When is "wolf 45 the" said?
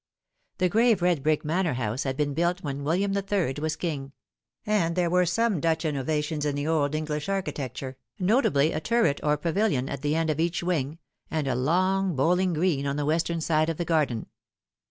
10.01-10.15